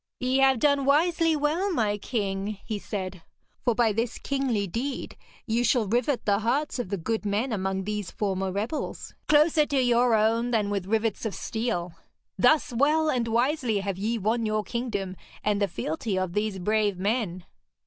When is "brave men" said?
16.57-17.45